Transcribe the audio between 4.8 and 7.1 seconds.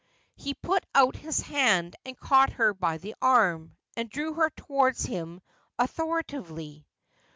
him authoritatively.